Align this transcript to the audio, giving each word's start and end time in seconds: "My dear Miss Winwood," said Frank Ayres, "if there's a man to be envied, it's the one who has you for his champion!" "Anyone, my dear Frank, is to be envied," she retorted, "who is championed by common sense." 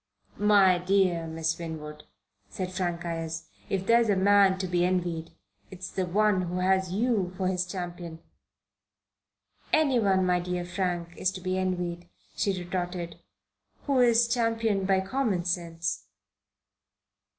"My 0.39 0.79
dear 0.79 1.27
Miss 1.27 1.59
Winwood," 1.59 2.05
said 2.49 2.71
Frank 2.71 3.05
Ayres, 3.05 3.47
"if 3.69 3.85
there's 3.85 4.09
a 4.09 4.15
man 4.15 4.57
to 4.57 4.65
be 4.65 4.83
envied, 4.83 5.29
it's 5.69 5.91
the 5.91 6.07
one 6.07 6.41
who 6.41 6.57
has 6.57 6.91
you 6.91 7.31
for 7.37 7.47
his 7.47 7.67
champion!" 7.67 8.17
"Anyone, 9.71 10.25
my 10.25 10.39
dear 10.39 10.65
Frank, 10.65 11.15
is 11.17 11.29
to 11.33 11.41
be 11.41 11.55
envied," 11.59 12.09
she 12.35 12.57
retorted, 12.63 13.19
"who 13.83 13.99
is 13.99 14.27
championed 14.27 14.87
by 14.87 15.01
common 15.01 15.45
sense." 15.45 16.07